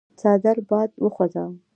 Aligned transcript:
څادر 0.19 0.57
باد 0.69 0.89
وخوځاوه. 1.03 1.55